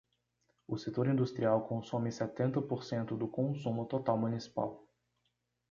[0.67, 4.69] O setor industrial consome setenta por cento do consumo total municipal.